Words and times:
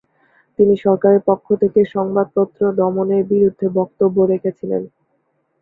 তিনি 0.59 0.73
সরকারের 0.77 1.21
পক্ষ 1.29 1.47
থেকে 1.61 1.79
সংবাদপত্র 1.95 2.61
দমনের 2.79 3.23
বিরুদ্ধে 3.31 3.67
বক্তব্য 3.79 4.17
রেখেছিলেন। 4.31 4.81